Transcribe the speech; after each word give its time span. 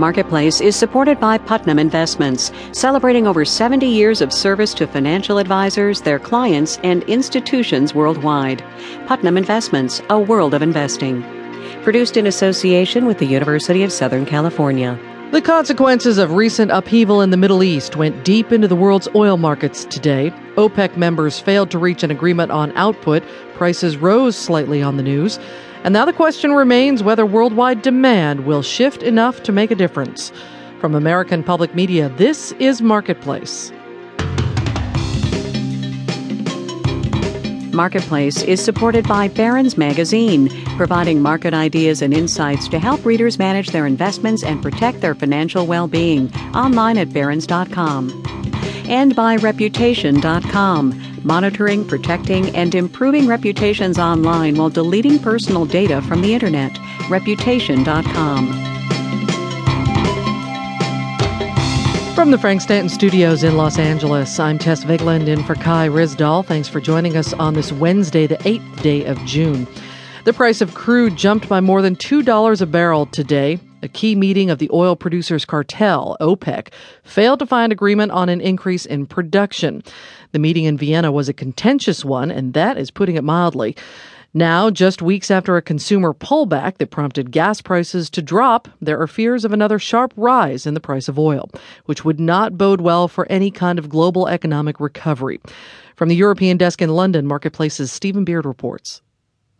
Marketplace 0.00 0.62
is 0.62 0.74
supported 0.76 1.20
by 1.20 1.36
Putnam 1.36 1.78
Investments, 1.78 2.50
celebrating 2.72 3.26
over 3.26 3.44
70 3.44 3.86
years 3.86 4.22
of 4.22 4.32
service 4.32 4.72
to 4.74 4.86
financial 4.86 5.36
advisors, 5.36 6.00
their 6.00 6.18
clients, 6.18 6.78
and 6.82 7.02
institutions 7.02 7.94
worldwide. 7.94 8.64
Putnam 9.06 9.36
Investments, 9.36 10.00
a 10.08 10.18
world 10.18 10.54
of 10.54 10.62
investing. 10.62 11.22
Produced 11.82 12.16
in 12.16 12.26
association 12.26 13.04
with 13.04 13.18
the 13.18 13.26
University 13.26 13.82
of 13.82 13.92
Southern 13.92 14.24
California. 14.24 14.98
The 15.32 15.42
consequences 15.42 16.16
of 16.16 16.32
recent 16.32 16.70
upheaval 16.70 17.20
in 17.20 17.28
the 17.28 17.36
Middle 17.36 17.62
East 17.62 17.94
went 17.94 18.24
deep 18.24 18.52
into 18.52 18.68
the 18.68 18.74
world's 18.76 19.08
oil 19.14 19.36
markets 19.36 19.84
today. 19.84 20.32
OPEC 20.60 20.98
members 20.98 21.40
failed 21.40 21.70
to 21.70 21.78
reach 21.78 22.02
an 22.02 22.10
agreement 22.10 22.52
on 22.52 22.70
output. 22.76 23.22
Prices 23.54 23.96
rose 23.96 24.36
slightly 24.36 24.82
on 24.82 24.98
the 24.98 25.02
news. 25.02 25.38
And 25.84 25.94
now 25.94 26.04
the 26.04 26.12
question 26.12 26.52
remains 26.52 27.02
whether 27.02 27.24
worldwide 27.24 27.80
demand 27.80 28.44
will 28.44 28.60
shift 28.60 29.02
enough 29.02 29.42
to 29.44 29.52
make 29.52 29.70
a 29.70 29.74
difference. 29.74 30.30
From 30.78 30.94
American 30.94 31.42
Public 31.42 31.74
Media, 31.74 32.10
this 32.10 32.52
is 32.52 32.82
Marketplace. 32.82 33.72
Marketplace 37.72 38.42
is 38.42 38.62
supported 38.62 39.08
by 39.08 39.28
Barron's 39.28 39.78
Magazine, 39.78 40.50
providing 40.76 41.22
market 41.22 41.54
ideas 41.54 42.02
and 42.02 42.12
insights 42.12 42.68
to 42.68 42.78
help 42.78 43.02
readers 43.06 43.38
manage 43.38 43.68
their 43.68 43.86
investments 43.86 44.42
and 44.42 44.62
protect 44.62 45.00
their 45.00 45.14
financial 45.14 45.66
well 45.66 45.88
being. 45.88 46.30
Online 46.54 46.98
at 46.98 47.12
barrons.com. 47.14 48.39
And 48.90 49.16
by 49.16 49.36
Reputation.com 49.36 51.10
monitoring, 51.24 51.86
protecting, 51.86 52.54
and 52.56 52.74
improving 52.74 53.26
reputations 53.26 53.98
online 53.98 54.56
while 54.56 54.70
deleting 54.70 55.18
personal 55.18 55.64
data 55.64 56.02
from 56.02 56.22
the 56.22 56.34
Internet. 56.34 56.78
Reputation.com. 57.08 58.66
From 62.14 62.30
the 62.30 62.38
Frank 62.38 62.60
Stanton 62.60 62.90
Studios 62.90 63.42
in 63.44 63.56
Los 63.56 63.78
Angeles, 63.78 64.38
I'm 64.38 64.58
Tess 64.58 64.84
Vigeland 64.84 65.26
in 65.26 65.42
for 65.42 65.54
Kai 65.54 65.88
Ryssdal. 65.88 66.44
Thanks 66.44 66.68
for 66.68 66.80
joining 66.80 67.16
us 67.16 67.32
on 67.34 67.54
this 67.54 67.72
Wednesday, 67.72 68.26
the 68.26 68.36
8th 68.38 68.82
day 68.82 69.04
of 69.06 69.18
June. 69.24 69.66
The 70.24 70.34
price 70.34 70.60
of 70.60 70.74
crude 70.74 71.16
jumped 71.16 71.48
by 71.48 71.60
more 71.60 71.80
than 71.80 71.96
$2 71.96 72.60
a 72.60 72.66
barrel 72.66 73.06
today. 73.06 73.58
A 73.82 73.88
key 73.88 74.14
meeting 74.14 74.50
of 74.50 74.58
the 74.58 74.70
oil 74.72 74.94
producers 74.94 75.44
cartel, 75.44 76.16
OPEC, 76.20 76.68
failed 77.02 77.38
to 77.38 77.46
find 77.46 77.72
agreement 77.72 78.12
on 78.12 78.28
an 78.28 78.40
increase 78.40 78.84
in 78.84 79.06
production. 79.06 79.82
The 80.32 80.38
meeting 80.38 80.64
in 80.64 80.76
Vienna 80.76 81.10
was 81.10 81.28
a 81.28 81.32
contentious 81.32 82.04
one, 82.04 82.30
and 82.30 82.52
that 82.52 82.76
is 82.76 82.90
putting 82.90 83.16
it 83.16 83.24
mildly. 83.24 83.76
Now, 84.32 84.70
just 84.70 85.02
weeks 85.02 85.30
after 85.30 85.56
a 85.56 85.62
consumer 85.62 86.14
pullback 86.14 86.78
that 86.78 86.90
prompted 86.90 87.32
gas 87.32 87.60
prices 87.60 88.08
to 88.10 88.22
drop, 88.22 88.68
there 88.80 89.00
are 89.00 89.08
fears 89.08 89.44
of 89.44 89.52
another 89.52 89.78
sharp 89.78 90.12
rise 90.16 90.66
in 90.66 90.74
the 90.74 90.80
price 90.80 91.08
of 91.08 91.18
oil, 91.18 91.50
which 91.86 92.04
would 92.04 92.20
not 92.20 92.56
bode 92.56 92.80
well 92.80 93.08
for 93.08 93.26
any 93.28 93.50
kind 93.50 93.78
of 93.78 93.88
global 93.88 94.28
economic 94.28 94.78
recovery. 94.78 95.40
From 95.96 96.08
the 96.08 96.16
European 96.16 96.58
desk 96.58 96.80
in 96.80 96.90
London, 96.90 97.26
Marketplace's 97.26 97.90
Stephen 97.90 98.24
Beard 98.24 98.46
reports. 98.46 99.02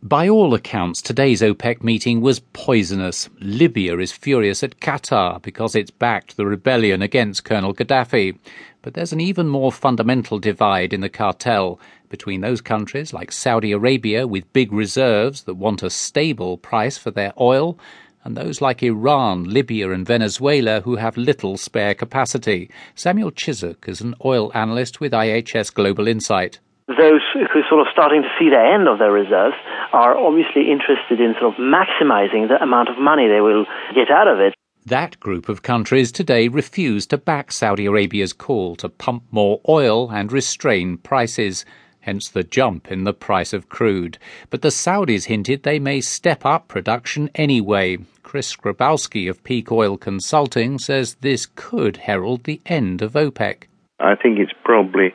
By 0.03 0.27
all 0.27 0.55
accounts, 0.55 0.99
today's 0.99 1.43
OPEC 1.43 1.83
meeting 1.83 2.21
was 2.21 2.39
poisonous. 2.39 3.29
Libya 3.39 3.99
is 3.99 4.11
furious 4.11 4.63
at 4.63 4.79
Qatar 4.79 5.39
because 5.43 5.75
it's 5.75 5.91
backed 5.91 6.37
the 6.37 6.47
rebellion 6.47 7.03
against 7.03 7.43
Colonel 7.43 7.75
Gaddafi. 7.75 8.35
But 8.81 8.95
there's 8.95 9.13
an 9.13 9.21
even 9.21 9.47
more 9.47 9.71
fundamental 9.71 10.39
divide 10.39 10.91
in 10.91 11.01
the 11.01 11.09
cartel 11.09 11.79
between 12.09 12.41
those 12.41 12.61
countries 12.61 13.13
like 13.13 13.31
Saudi 13.31 13.71
Arabia 13.73 14.25
with 14.25 14.51
big 14.53 14.73
reserves 14.73 15.43
that 15.43 15.53
want 15.53 15.83
a 15.83 15.91
stable 15.91 16.57
price 16.57 16.97
for 16.97 17.11
their 17.11 17.33
oil 17.39 17.77
and 18.23 18.35
those 18.35 18.59
like 18.59 18.81
Iran, 18.81 19.43
Libya, 19.43 19.91
and 19.91 20.03
Venezuela 20.03 20.81
who 20.81 20.95
have 20.95 21.15
little 21.15 21.57
spare 21.57 21.93
capacity. 21.93 22.71
Samuel 22.95 23.29
Ciszuk 23.29 23.87
is 23.87 24.01
an 24.01 24.15
oil 24.25 24.51
analyst 24.55 24.99
with 24.99 25.11
IHS 25.11 25.71
Global 25.71 26.07
Insight. 26.07 26.57
Those 26.87 27.21
who 27.33 27.41
are 27.41 27.69
sort 27.69 27.81
of 27.81 27.87
starting 27.91 28.23
to 28.23 28.29
see 28.39 28.49
the 28.49 28.59
end 28.59 28.87
of 28.87 28.99
their 28.99 29.11
reserves 29.11 29.55
are 29.93 30.17
obviously 30.17 30.71
interested 30.71 31.21
in 31.21 31.35
sort 31.39 31.53
of 31.53 31.59
maximizing 31.59 32.47
the 32.47 32.61
amount 32.61 32.89
of 32.89 32.97
money 32.97 33.27
they 33.27 33.41
will 33.41 33.65
get 33.93 34.09
out 34.11 34.27
of 34.27 34.39
it. 34.39 34.53
That 34.85 35.19
group 35.19 35.47
of 35.47 35.61
countries 35.61 36.11
today 36.11 36.47
refused 36.47 37.11
to 37.11 37.17
back 37.17 37.51
Saudi 37.51 37.85
Arabia's 37.85 38.33
call 38.33 38.75
to 38.77 38.89
pump 38.89 39.23
more 39.29 39.61
oil 39.69 40.09
and 40.11 40.31
restrain 40.31 40.97
prices, 40.97 41.65
hence 41.99 42.27
the 42.27 42.43
jump 42.43 42.91
in 42.91 43.03
the 43.03 43.13
price 43.13 43.53
of 43.53 43.69
crude. 43.69 44.17
But 44.49 44.63
the 44.63 44.69
Saudis 44.69 45.25
hinted 45.25 45.61
they 45.61 45.77
may 45.77 46.01
step 46.01 46.45
up 46.45 46.67
production 46.67 47.29
anyway. 47.35 47.99
Chris 48.23 48.55
Skrebowski 48.55 49.29
of 49.29 49.43
Peak 49.43 49.71
Oil 49.71 49.97
Consulting 49.97 50.79
says 50.79 51.13
this 51.21 51.45
could 51.45 51.97
herald 51.97 52.45
the 52.45 52.59
end 52.65 53.03
of 53.03 53.13
OPEC. 53.13 53.65
I 53.99 54.15
think 54.15 54.39
it's 54.39 54.53
probably 54.63 55.13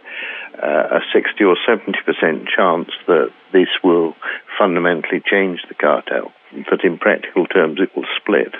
uh, 0.62 0.96
a 0.96 1.00
60 1.12 1.44
or 1.44 1.56
70% 1.68 2.46
chance 2.54 2.88
that 3.06 3.28
this 3.52 3.68
will 3.82 4.14
fundamentally 4.58 5.22
change 5.24 5.60
the 5.68 5.74
cartel, 5.74 6.32
that 6.52 6.84
in 6.84 6.98
practical 6.98 7.46
terms 7.46 7.78
it 7.80 7.94
will 7.96 8.06
split. 8.16 8.54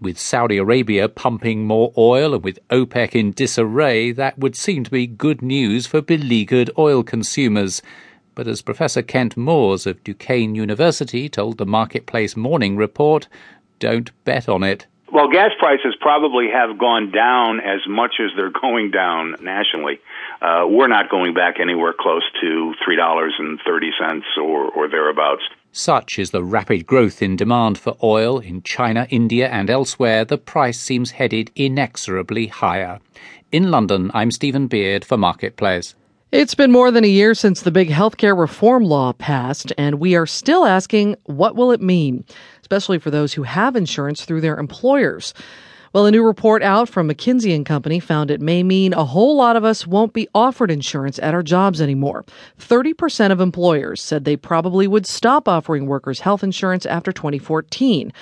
With 0.00 0.18
Saudi 0.18 0.58
Arabia 0.58 1.08
pumping 1.08 1.64
more 1.64 1.92
oil 1.98 2.34
and 2.34 2.44
with 2.44 2.60
OPEC 2.68 3.14
in 3.16 3.32
disarray, 3.32 4.12
that 4.12 4.38
would 4.38 4.54
seem 4.54 4.84
to 4.84 4.90
be 4.90 5.08
good 5.08 5.42
news 5.42 5.86
for 5.86 6.00
beleaguered 6.00 6.70
oil 6.78 7.02
consumers. 7.02 7.82
But 8.36 8.46
as 8.46 8.62
Professor 8.62 9.02
Kent 9.02 9.36
Moors 9.36 9.86
of 9.86 10.04
Duquesne 10.04 10.54
University 10.54 11.28
told 11.28 11.58
the 11.58 11.66
Marketplace 11.66 12.36
Morning 12.36 12.76
Report, 12.76 13.26
don't 13.80 14.12
bet 14.24 14.48
on 14.48 14.62
it. 14.62 14.86
Well, 15.10 15.28
gas 15.30 15.52
prices 15.58 15.96
probably 16.00 16.48
have 16.52 16.78
gone 16.78 17.10
down 17.10 17.60
as 17.60 17.80
much 17.88 18.16
as 18.20 18.30
they're 18.36 18.50
going 18.50 18.90
down 18.90 19.36
nationally. 19.40 20.00
Uh, 20.42 20.66
we're 20.68 20.88
not 20.88 21.08
going 21.08 21.32
back 21.32 21.60
anywhere 21.60 21.94
close 21.98 22.24
to 22.42 22.74
$3.30 22.86 24.20
or, 24.42 24.68
or 24.68 24.88
thereabouts. 24.88 25.42
Such 25.72 26.18
is 26.18 26.30
the 26.30 26.44
rapid 26.44 26.86
growth 26.86 27.22
in 27.22 27.36
demand 27.36 27.78
for 27.78 27.96
oil 28.02 28.38
in 28.38 28.62
China, 28.62 29.06
India, 29.08 29.48
and 29.48 29.70
elsewhere, 29.70 30.24
the 30.24 30.38
price 30.38 30.78
seems 30.78 31.12
headed 31.12 31.50
inexorably 31.54 32.48
higher. 32.48 33.00
In 33.50 33.70
London, 33.70 34.10
I'm 34.12 34.30
Stephen 34.30 34.66
Beard 34.66 35.04
for 35.04 35.16
Marketplace. 35.16 35.94
It's 36.30 36.54
been 36.54 36.70
more 36.70 36.90
than 36.90 37.04
a 37.04 37.08
year 37.08 37.32
since 37.32 37.62
the 37.62 37.70
big 37.70 37.88
healthcare 37.88 38.38
reform 38.38 38.84
law 38.84 39.14
passed, 39.14 39.72
and 39.78 39.98
we 39.98 40.14
are 40.14 40.26
still 40.26 40.66
asking 40.66 41.16
what 41.24 41.56
will 41.56 41.72
it 41.72 41.80
mean, 41.80 42.26
especially 42.68 42.98
for 42.98 43.10
those 43.10 43.32
who 43.32 43.44
have 43.44 43.76
insurance 43.76 44.26
through 44.26 44.42
their 44.42 44.58
employers. 44.58 45.32
Well, 45.94 46.04
a 46.04 46.10
new 46.10 46.22
report 46.22 46.62
out 46.62 46.86
from 46.86 47.08
McKinsey 47.08 47.56
and 47.56 47.64
Company 47.64 47.98
found 47.98 48.30
it 48.30 48.42
may 48.42 48.62
mean 48.62 48.92
a 48.92 49.06
whole 49.06 49.36
lot 49.36 49.56
of 49.56 49.64
us 49.64 49.86
won't 49.86 50.12
be 50.12 50.28
offered 50.34 50.70
insurance 50.70 51.18
at 51.20 51.32
our 51.32 51.42
jobs 51.42 51.80
anymore. 51.80 52.26
30% 52.58 53.32
of 53.32 53.40
employers 53.40 54.02
said 54.02 54.26
they 54.26 54.36
probably 54.36 54.86
would 54.86 55.06
stop 55.06 55.48
offering 55.48 55.86
workers 55.86 56.20
health 56.20 56.44
insurance 56.44 56.84
after 56.84 57.10
2014. 57.10 58.12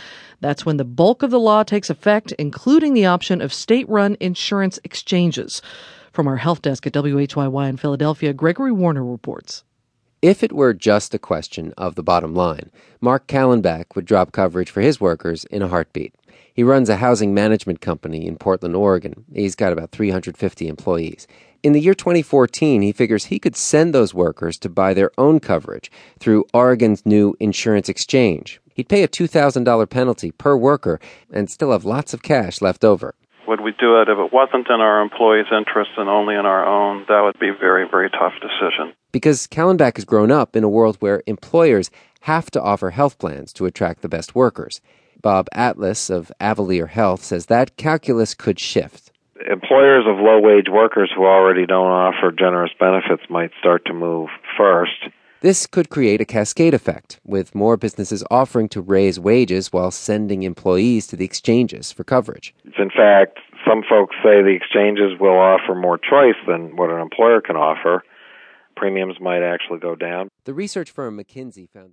That's 0.41 0.65
when 0.65 0.77
the 0.77 0.85
bulk 0.85 1.25
of 1.25 1.33
the 1.33 1.41
law 1.41 1.65
takes 1.65 1.91
effect, 1.91 2.31
including 2.39 2.95
the 2.95 3.07
option 3.07 3.41
of 3.41 3.53
state-run 3.53 4.17
insurance 4.21 4.79
exchanges. 4.85 5.61
From 6.13 6.29
our 6.29 6.37
health 6.37 6.63
desk 6.63 6.87
at 6.87 6.93
WHYY 6.93 7.69
in 7.69 7.79
Philadelphia, 7.79 8.33
Gregory 8.33 8.71
Warner 8.71 9.05
reports. 9.05 9.65
If 10.23 10.43
it 10.43 10.53
were 10.53 10.73
just 10.73 11.13
a 11.15 11.19
question 11.19 11.75
of 11.77 11.95
the 11.95 12.03
bottom 12.03 12.35
line, 12.35 12.71
Mark 13.03 13.27
Kallenbach 13.27 13.95
would 13.95 14.07
drop 14.07 14.33
coverage 14.33 14.71
for 14.71 14.81
his 14.81 14.99
workers 14.99 15.45
in 15.45 15.61
a 15.61 15.69
heartbeat. 15.69 16.15
He 16.55 16.63
runs 16.63 16.89
a 16.89 16.97
housing 16.97 17.35
management 17.35 17.83
company 17.83 18.27
in 18.27 18.37
Portland, 18.37 18.75
Oregon. 18.75 19.27
He's 19.35 19.55
got 19.55 19.75
about 19.75 19.91
350 19.91 20.69
employees. 20.69 21.27
In 21.63 21.75
the 21.75 21.81
year 21.81 21.93
2014, 21.93 22.81
he 22.81 22.93
figures 22.93 23.27
he 23.27 23.39
could 23.39 23.57
send 23.57 23.95
those 23.95 24.15
workers 24.15 24.57
to 24.59 24.71
buy 24.71 24.95
their 24.95 25.11
own 25.19 25.39
coverage 25.39 25.91
through 26.19 26.47
Oregon's 26.55 27.05
new 27.05 27.37
insurance 27.39 27.91
exchange. 27.91 28.59
He'd 28.73 28.89
pay 28.89 29.03
a 29.03 29.09
$2,000 29.09 29.91
penalty 29.91 30.31
per 30.31 30.57
worker 30.57 30.99
and 31.31 31.51
still 31.51 31.73
have 31.73 31.85
lots 31.85 32.15
of 32.15 32.23
cash 32.23 32.63
left 32.63 32.85
over. 32.85 33.15
Would 33.47 33.61
we 33.61 33.73
do 33.73 34.01
it 34.01 34.09
if 34.09 34.19
it 34.19 34.33
wasn't 34.33 34.69
in 34.69 34.81
our 34.81 35.01
employees' 35.01 35.47
interest 35.57 35.91
and 35.97 36.09
only 36.09 36.35
in 36.35 36.47
our 36.47 36.67
own? 36.67 37.05
That 37.09 37.23
would 37.23 37.39
be 37.39 37.49
a 37.49 37.55
very, 37.55 37.89
very 37.89 38.11
tough 38.11 38.33
decision. 38.41 38.93
Because 39.13 39.47
Kallenbach 39.47 39.97
has 39.97 40.05
grown 40.05 40.33
up 40.33 40.57
in 40.57 40.65
a 40.65 40.69
world 40.69 40.97
where 40.99 41.23
employers 41.27 41.91
have 42.23 42.51
to 42.51 42.63
offer 42.63 42.91
health 42.91 43.19
plans 43.19 43.53
to 43.55 43.67
attract 43.67 44.03
the 44.03 44.09
best 44.09 44.35
workers. 44.35 44.81
Bob 45.23 45.49
Atlas 45.53 46.11
of 46.11 46.33
Avalere 46.41 46.89
Health 46.89 47.23
says 47.23 47.47
that 47.47 47.77
calculus 47.77 48.35
could 48.35 48.59
shift. 48.59 49.13
Employers 49.49 50.05
of 50.09 50.19
low 50.19 50.41
wage 50.41 50.67
workers 50.71 51.13
who 51.15 51.25
already 51.25 51.67
don't 51.67 51.87
offer 51.87 52.33
generous 52.33 52.73
benefits 52.81 53.23
might 53.31 53.51
start 53.61 53.85
to 53.87 53.93
move 53.93 54.29
first. 54.57 55.09
This 55.47 55.65
could 55.69 55.91
create 55.91 56.21
a 56.21 56.25
cascade 56.25 56.75
effect, 56.75 57.21
with 57.25 57.55
more 57.55 57.77
businesses 57.77 58.25
offering 58.33 58.69
to 58.71 58.81
raise 58.81 59.21
wages 59.21 59.73
while 59.73 59.93
sending 59.93 60.43
employees 60.43 61.07
to 61.07 61.15
the 61.15 61.25
exchanges 61.25 61.93
for 61.93 62.03
coverage. 62.03 62.53
In 62.77 62.91
fact, 62.91 63.39
some 63.65 63.85
folks 63.89 64.17
say 64.25 64.43
the 64.43 64.59
exchanges 64.61 65.13
will 65.21 65.39
offer 65.39 65.77
more 65.77 65.99
choice 65.99 66.35
than 66.49 66.75
what 66.75 66.91
an 66.91 67.01
employer 67.01 67.41
can 67.41 67.55
offer. 67.55 68.03
Premiums 68.75 69.21
might 69.21 69.45
actually 69.45 69.79
go 69.79 69.95
down. 69.95 70.31
The 70.47 70.53
research 70.53 70.91
firm 70.91 71.17
McKinsey 71.17 71.71
found 71.71 71.85